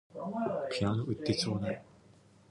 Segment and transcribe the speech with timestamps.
[0.71, 1.83] ピアノ売ってちょうだい